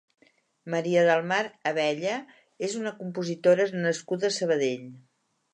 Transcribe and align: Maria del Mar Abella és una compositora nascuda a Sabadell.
Maria 0.73 1.03
del 1.07 1.21
Mar 1.31 1.41
Abella 1.73 2.15
és 2.69 2.75
una 2.81 2.97
compositora 3.03 3.71
nascuda 3.87 4.29
a 4.33 4.37
Sabadell. 4.43 4.93